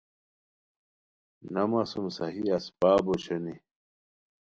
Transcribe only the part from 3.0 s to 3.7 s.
اوشونی